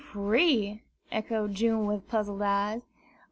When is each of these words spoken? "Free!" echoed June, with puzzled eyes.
"Free!" 0.11 0.81
echoed 1.11 1.53
June, 1.53 1.85
with 1.85 2.07
puzzled 2.07 2.41
eyes. 2.41 2.81